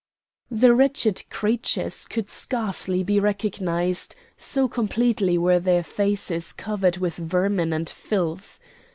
The 0.49 0.73
wretched 0.73 1.25
creatures 1.29 2.05
could 2.05 2.27
scarcely 2.27 3.03
be 3.03 3.19
recognised, 3.19 4.15
so 4.35 4.67
completely 4.67 5.37
were 5.37 5.59
their 5.59 5.83
faces 5.83 6.53
covered 6.53 6.97
with 6.97 7.17
vermin 7.17 7.71
and 7.71 7.87
filth. 7.87 8.59